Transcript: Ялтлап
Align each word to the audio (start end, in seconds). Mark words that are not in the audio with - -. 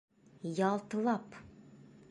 Ялтлап 0.67 1.27